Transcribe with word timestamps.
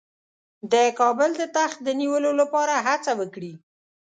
د 0.71 0.75
کابل 0.99 1.29
د 1.37 1.41
تخت 1.57 1.77
د 1.83 1.87
نیولو 2.01 2.31
لپاره 2.41 2.73
هڅه 2.87 3.11
وکړي. 3.19 3.53